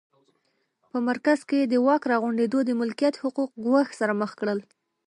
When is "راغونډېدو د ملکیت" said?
2.11-3.15